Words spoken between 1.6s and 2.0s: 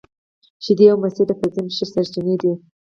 ښې